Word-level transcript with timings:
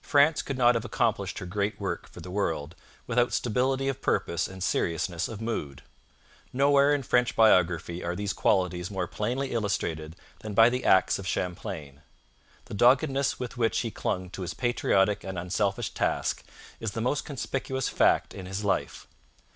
France 0.00 0.42
could 0.42 0.58
not 0.58 0.74
have 0.74 0.84
accomplished 0.84 1.38
her 1.38 1.46
great 1.46 1.78
work 1.80 2.08
for 2.08 2.18
the 2.20 2.32
world 2.32 2.74
without 3.06 3.32
stability 3.32 3.86
of 3.86 4.02
purpose 4.02 4.48
and 4.48 4.60
seriousness 4.60 5.28
of 5.28 5.40
mood. 5.40 5.82
Nowhere 6.52 6.92
in 6.92 7.04
French 7.04 7.36
biography 7.36 8.02
are 8.02 8.16
these 8.16 8.32
qualities 8.32 8.90
more 8.90 9.06
plainly 9.06 9.52
illustrated 9.52 10.16
than 10.40 10.52
by 10.52 10.68
the 10.68 10.84
acts 10.84 11.16
of 11.20 11.28
Champlain. 11.28 12.00
The 12.64 12.74
doggedness 12.74 13.38
with 13.38 13.56
which 13.56 13.78
he 13.82 13.92
clung 13.92 14.30
to 14.30 14.42
his 14.42 14.52
patriotic 14.52 15.22
and 15.22 15.38
unselfish 15.38 15.94
task 15.94 16.42
is 16.80 16.90
the 16.90 17.00
most 17.00 17.24
conspicuous 17.24 17.88
fact 17.88 18.34
in 18.34 18.46
his 18.46 18.64
life. 18.64 19.06